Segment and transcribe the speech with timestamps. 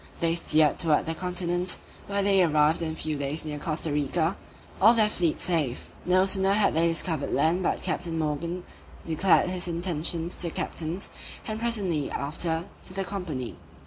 [0.19, 4.35] They steered towards the continent, where they arrived in a few days near Costa Rica,
[4.81, 5.91] all their fleet safe.
[6.07, 8.63] No sooner had they discovered land but Captain Morgan
[9.05, 11.11] declared his intentions to the captains,
[11.45, 13.57] and presently after to the company.